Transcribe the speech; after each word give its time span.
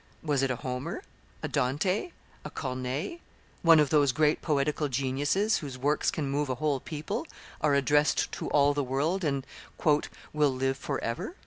Was 0.23 0.41
it 0.41 0.49
a 0.49 0.55
Homer, 0.55 1.03
a 1.43 1.47
Dante, 1.47 2.11
a 2.43 2.49
Corneille, 2.49 3.17
one 3.61 3.79
of 3.79 3.91
those 3.91 4.11
great 4.11 4.41
poetical 4.41 4.87
geniuses 4.87 5.57
whose 5.57 5.77
works 5.77 6.09
can 6.09 6.27
move 6.27 6.49
a 6.49 6.55
whole 6.55 6.79
people, 6.79 7.27
are 7.61 7.75
addressed 7.75 8.31
to 8.31 8.49
all 8.49 8.73
the 8.73 8.83
world, 8.83 9.23
and 9.23 9.45
"will 10.33 10.49
live 10.55 10.77
forever"? 10.77 11.35